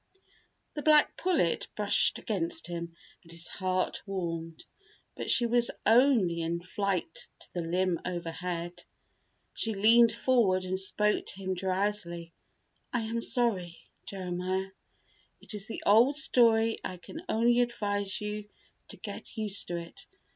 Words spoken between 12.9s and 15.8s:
"I am sorry, Jeremiah. It is